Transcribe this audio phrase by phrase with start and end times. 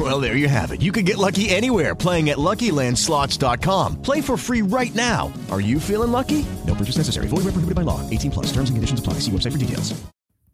[0.00, 0.80] Well, there you have it.
[0.80, 4.00] You can get lucky anywhere playing at LuckyLandSlots.com.
[4.00, 5.30] Play for free right now.
[5.50, 6.46] Are you feeling lucky?
[6.66, 7.26] No purchase necessary.
[7.28, 8.00] Void where prohibited by law.
[8.08, 8.46] 18 plus.
[8.46, 9.20] Terms and conditions apply.
[9.20, 9.92] See website for details.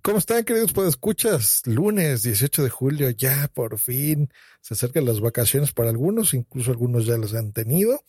[0.02, 4.28] ¿Cómo están, queridos escuchas Lunes 18 de julio, ya por fin
[4.60, 8.04] se acercan las vacaciones para algunos, incluso algunos ya las han tenido.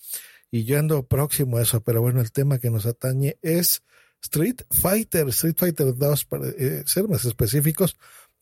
[0.51, 3.81] Y yo ando próximo a eso, pero bueno, el tema que nos atañe es
[4.21, 7.97] Street Fighter, Street Fighter 2, para eh, ser más específicos,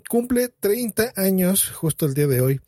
[0.08, 2.62] cumple 30 años justo el día de hoy.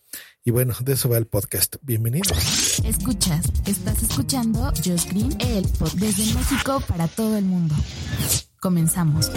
[0.43, 1.75] Y bueno, de eso va el podcast.
[1.81, 2.79] Bienvenidos.
[2.85, 7.75] Escuchas, estás escuchando Josh Green, el podcast desde México para todo el mundo.
[8.59, 9.29] Comenzamos.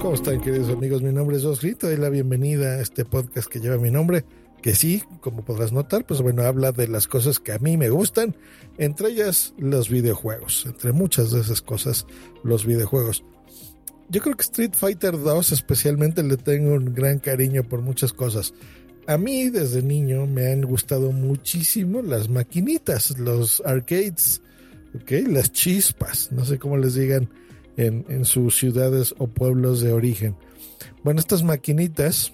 [0.00, 1.02] ¿Cómo están, queridos amigos?
[1.02, 1.76] Mi nombre es Josh Green.
[1.76, 4.24] Te doy la bienvenida a este podcast que lleva mi nombre
[4.62, 7.90] que sí, como podrás notar, pues bueno, habla de las cosas que a mí me
[7.90, 8.36] gustan,
[8.78, 12.06] entre ellas los videojuegos, entre muchas de esas cosas,
[12.44, 13.24] los videojuegos.
[14.08, 18.52] Yo creo que Street Fighter 2 especialmente le tengo un gran cariño por muchas cosas.
[19.06, 24.42] A mí desde niño me han gustado muchísimo las maquinitas, los arcades,
[24.94, 25.24] ¿okay?
[25.26, 27.28] las chispas, no sé cómo les digan
[27.76, 30.36] en, sus ciudades o pueblos de origen.
[31.02, 32.32] Bueno, estas maquinitas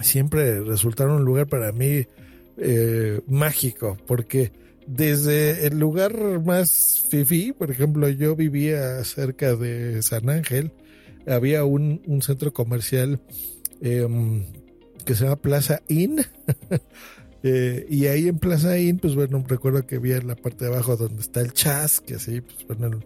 [0.00, 2.06] siempre resultaron un lugar para mí
[2.56, 4.52] eh, mágico, porque
[4.86, 10.72] desde el lugar más fifi, por ejemplo, yo vivía cerca de San Ángel,
[11.26, 13.20] había un, un centro comercial
[13.80, 14.44] em,
[15.04, 16.20] que se llama Plaza Inn.
[17.42, 20.72] eh, y ahí en Plaza Inn, pues bueno, recuerdo que había en la parte de
[20.72, 23.00] abajo donde está el Chas, que así, pues bueno,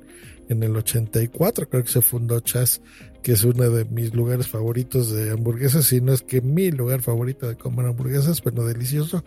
[0.48, 2.80] en el 84 creo que se fundó Chas,
[3.22, 7.02] que es uno de mis lugares favoritos de hamburguesas, si no es que mi lugar
[7.02, 9.24] favorito de comer hamburguesas, bueno, delicioso.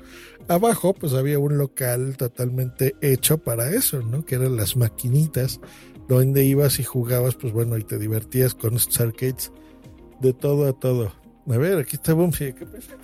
[0.48, 4.26] Abajo pues había un local totalmente hecho para eso, ¿no?
[4.26, 5.60] Que eran las maquinitas
[6.10, 9.52] donde ibas y jugabas, pues bueno, y te divertías con estos arcades
[10.20, 11.14] de todo a todo.
[11.48, 12.54] A ver, aquí está Bumsy.
[12.54, 12.98] ¿Qué pasa?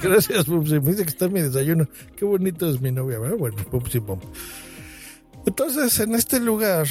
[0.00, 0.80] Gracias, Bumsy.
[0.80, 1.88] Me dice que está mi desayuno.
[2.16, 3.36] Qué bonito es mi novia, ¿verdad?
[3.36, 4.20] Bueno, Bumsy Bum.
[5.46, 6.86] Entonces, en este lugar,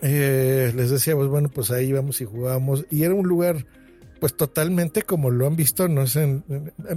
[0.00, 2.86] eh, les decíamos, bueno, pues ahí íbamos y jugábamos.
[2.90, 3.66] Y era un lugar,
[4.20, 6.42] pues totalmente como lo han visto, no sé,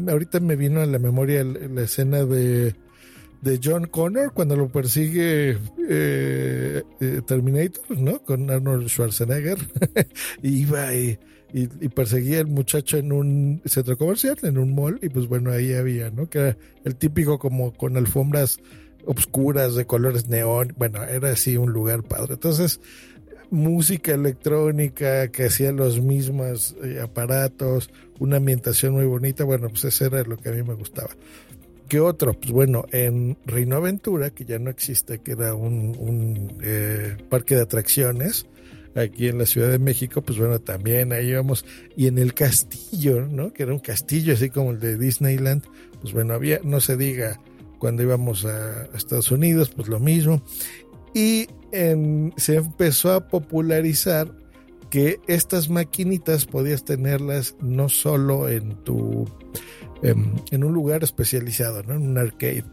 [0.08, 2.76] ahorita me vino a la memoria la, escena de,
[3.44, 5.58] de John Connor cuando lo persigue
[5.90, 8.20] eh, eh, Terminator, ¿no?
[8.24, 9.58] Con Arnold Schwarzenegger.
[10.42, 11.20] iba y,
[11.54, 15.52] y, y, perseguía al muchacho en un centro comercial, en un mall, y pues bueno,
[15.52, 16.30] ahí había, ¿no?
[16.30, 18.60] Que era el típico como con alfombras
[19.06, 20.74] obscuras de colores neón.
[20.78, 22.36] Bueno, era así un lugar padre.
[22.36, 22.80] Entonces,
[23.50, 27.90] música electrónica que hacía los mismos eh, aparatos,
[28.20, 29.44] una ambientación muy bonita.
[29.44, 31.10] Bueno, pues eso era lo que a mí me gustaba.
[31.88, 32.34] ¿Qué otro?
[32.34, 37.62] Pues bueno, en Reino Aventura, que ya no existe, que era un, eh, parque de
[37.62, 38.46] atracciones,
[38.96, 41.66] aquí en la Ciudad de México, pues bueno, también ahí íbamos.
[41.96, 43.54] Y en el castillo, ¿no?
[43.54, 45.64] Que era un castillo así como el de Disneyland,
[46.02, 47.40] pues bueno, había, no se diga,
[47.80, 50.42] cuando íbamos a Estados Unidos, pues lo mismo.
[51.14, 54.32] Y en, se empezó a popularizar
[54.90, 59.28] que estas maquinitas podías tenerlas no solo en tu
[60.04, 61.96] en, en un lugar especializado, ¿no?
[61.96, 62.66] en un arcade,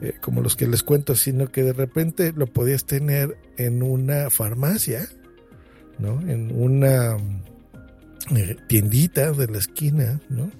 [0.00, 4.30] eh, como los que les cuento, sino que de repente lo podías tener en una
[4.30, 5.08] farmacia,
[5.98, 6.20] ¿no?
[6.28, 7.16] en una
[8.36, 10.50] eh, tiendita de la esquina, ¿no?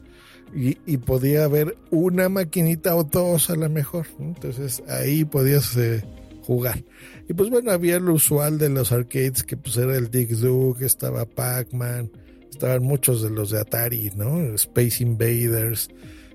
[0.54, 4.06] y, podía haber una maquinita o dos a lo mejor.
[4.18, 6.04] Entonces ahí podías eh,
[6.42, 6.84] jugar.
[7.28, 10.82] Y pues bueno, había lo usual de los arcades, que pues era el Dig Dug,
[10.82, 12.10] estaba Pac-Man,
[12.54, 14.40] estaban muchos de los de Atari, ¿no?
[14.54, 15.88] Space Invaders.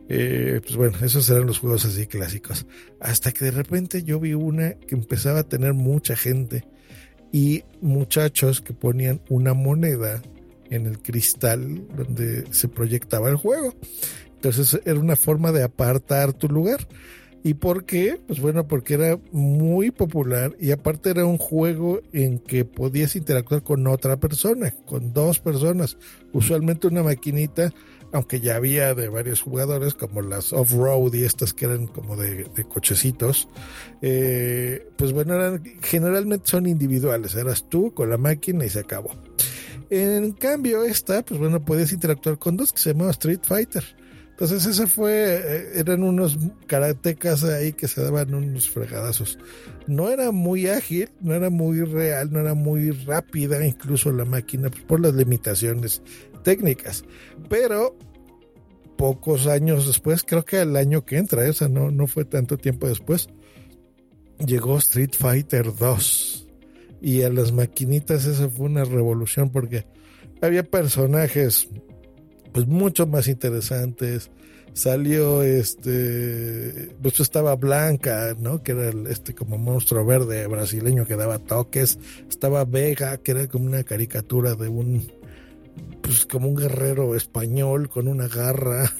[0.07, 2.66] Eh, pues bueno, esos eran los juegos así clásicos.
[3.00, 6.66] Hasta que de repente yo vi una que empezaba a tener mucha gente
[7.31, 10.22] y muchachos que ponían una moneda
[10.70, 13.76] en el cristal donde se proyectaba el juego.
[14.35, 16.88] Entonces era una forma de apartar tu lugar.
[17.44, 18.20] ¿Y por qué?
[18.28, 23.64] Pues bueno, porque era muy popular y aparte era un juego en que podías interactuar
[23.64, 25.97] con otra persona, con dos personas.
[26.34, 27.74] Usualmente una maquinita,
[28.12, 32.46] aunque ya había de varios jugadores, como las off-road y estas que eran como de,
[32.68, 33.47] cochecitos,
[34.02, 37.36] eh, pues bueno, eran, generalmente son individuales.
[37.36, 39.12] Eras tú con la máquina y se acabó.
[39.90, 43.98] En cambio, esta, pues bueno, podías interactuar con dos que se llamaba Street Fighter.
[44.40, 49.38] Entonces ese fue, eh, eran unos karatecas ahí que se daban unos fregadazos.
[49.86, 54.70] No era muy ágil, no era muy real, no era muy rápida incluso la máquina
[54.70, 56.02] pues, por las limitaciones
[56.41, 57.03] técnicas.
[57.50, 57.97] Pero
[58.96, 62.88] pocos años después, creo que el año que entra, esa no, no fue tanto tiempo
[62.88, 63.28] después,
[64.38, 66.47] llegó Street Fighter 2.
[67.02, 69.86] Y a las maquinitas esa fue una revolución porque
[70.41, 71.68] había personajes
[72.51, 74.31] pues mucho más interesantes.
[74.73, 78.61] Salió este, pues estaba Blanca, ¿no?
[78.61, 81.97] Que era este como monstruo verde brasileño que daba toques.
[82.29, 85.11] Estaba Vega, que era como una caricatura de un,
[86.01, 88.91] pues como un guerrero español con una garra.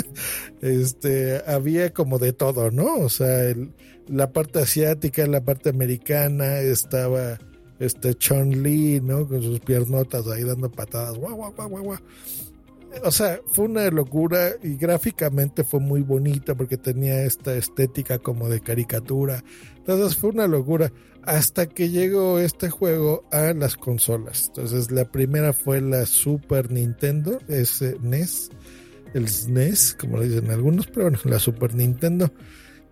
[0.62, 2.96] este, había como de todo, ¿no?
[2.96, 3.72] O sea, el,
[4.08, 7.38] la parte asiática, la parte americana, estaba
[7.78, 9.28] este Chun Li, ¿no?
[9.28, 11.16] Con sus piernotas ahí dando patadas.
[11.16, 11.98] Guau, guau, guau, guau
[13.04, 18.48] o sea, fue una locura y gráficamente fue muy bonita porque tenía esta estética como
[18.48, 19.44] de caricatura.
[19.76, 20.92] Entonces fue una locura
[21.22, 24.46] hasta que llegó este juego a las consolas.
[24.48, 28.50] Entonces la primera fue la Super Nintendo, ese NES,
[29.14, 32.32] el SNES, como le dicen algunos, pero bueno, la Super Nintendo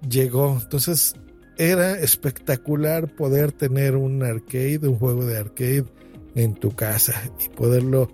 [0.08, 0.58] llegó.
[0.62, 1.14] Entonces
[1.56, 5.84] era espectacular poder tener un arcade, un juego de arcade
[6.36, 7.14] en tu casa
[7.44, 8.08] y poderlo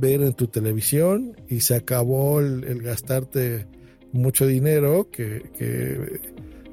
[0.00, 3.66] ver en tu televisión y se acabó el, gastarte
[4.12, 5.42] mucho dinero que,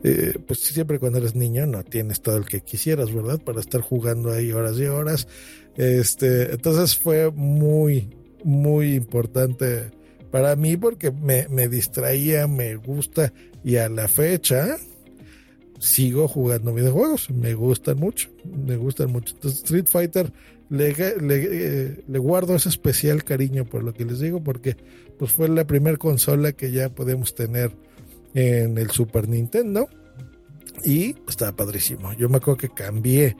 [0.03, 3.39] eh, pues siempre cuando eres niño no tienes todo el que quisieras, ¿verdad?
[3.39, 5.27] Para estar jugando ahí horas y horas.
[5.75, 8.09] Este, entonces fue muy,
[8.43, 9.91] muy importante
[10.31, 13.33] para mí porque me, me distraía, me gusta
[13.63, 14.77] y a la fecha
[15.79, 19.33] sigo jugando videojuegos, me gustan mucho, me gustan mucho.
[19.35, 20.31] Entonces Street Fighter
[20.69, 24.77] le, le, guardo ese especial cariño por lo que les digo, porque
[25.17, 27.75] pues fue la primera consola que ya podemos tener
[28.33, 29.89] en el Super Nintendo
[30.83, 32.13] y estaba padrísimo.
[32.13, 33.35] Yo me acuerdo que cambié,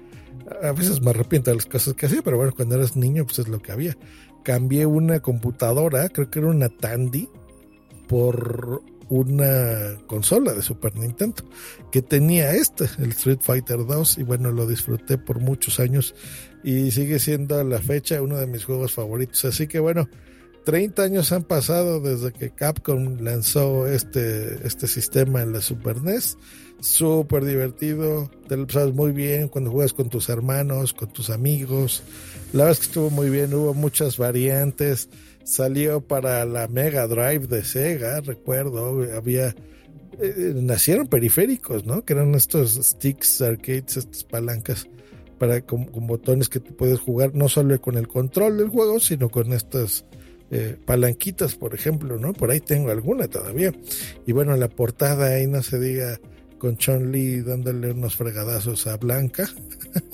[0.61, 3.39] a veces me arrepiento de las cosas que hacía, pero bueno, cuando eras niño pues
[3.39, 3.95] es lo que había.
[4.43, 7.29] Cambié una computadora, creo que era una Tandy,
[8.07, 11.43] por una consola de Super Nintendo
[11.91, 16.15] que tenía este, el Street Fighter 2, y bueno, lo disfruté por muchos años
[16.63, 19.45] y sigue siendo a la fecha uno de mis juegos favoritos.
[19.45, 20.09] Así que bueno,
[20.69, 26.37] 30 años han pasado desde que Capcom lanzó este, este sistema en la Super NES.
[26.79, 32.03] Súper divertido, te lo sabes muy bien cuando juegas con tus hermanos, con tus amigos.
[32.53, 35.09] La verdad es que estuvo muy bien, hubo muchas variantes
[35.43, 39.55] salió para la Mega Drive de Sega, recuerdo, había
[40.21, 42.05] eh, nacieron periféricos, ¿no?
[42.05, 44.87] Que eran estos sticks arcades, estas palancas
[45.39, 49.51] para con, botones que puedes jugar no solo con el control del juego, sino con
[49.51, 50.05] estas
[50.51, 52.33] eh, palanquitas, por ejemplo, ¿no?
[52.33, 53.71] Por ahí tengo alguna todavía.
[54.25, 56.19] Y bueno, la portada ahí no se diga
[56.57, 59.49] con Chun Li dándole unos fregadazos a Blanca.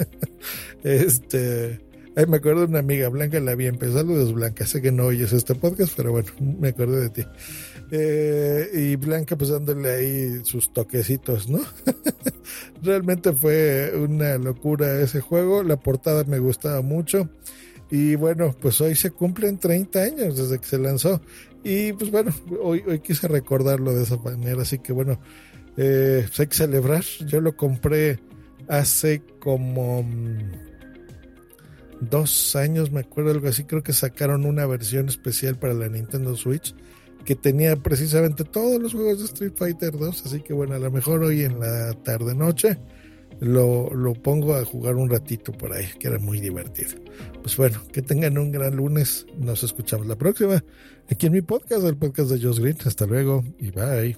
[0.83, 1.79] este
[2.17, 5.07] Ay, me acuerdo de una amiga blanca, la había empezado, Saludos Blanca, sé que no
[5.07, 7.25] oyes este podcast, pero bueno, me acuerdo de ti.
[7.91, 11.59] Eh, y Blanca pues dándole ahí sus toquecitos, ¿no?
[12.81, 17.29] Realmente fue una locura ese juego, la portada me gustaba mucho.
[17.89, 21.21] Y bueno, pues hoy se cumplen 30 años desde que se lanzó.
[21.63, 25.19] Y pues bueno, hoy, hoy quise recordarlo de esa manera, así que bueno,
[25.77, 27.03] eh, pues hay que celebrar.
[27.25, 28.19] Yo lo compré
[28.67, 30.51] hace como mm,
[32.01, 36.35] dos años, me acuerdo algo así, creo que sacaron una versión especial para la Nintendo
[36.35, 36.75] Switch
[37.25, 40.91] que tenía precisamente todos los juegos de Street Fighter 2, así que bueno, a lo
[40.91, 42.77] mejor hoy en la tarde noche
[43.39, 46.91] lo, lo pongo a jugar un ratito por ahí, que era muy divertido.
[47.41, 50.63] Pues bueno, que tengan un gran lunes, nos escuchamos la próxima,
[51.09, 54.17] aquí en mi podcast, el podcast de Josh Green, hasta luego y bye.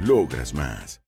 [0.00, 1.01] logras más.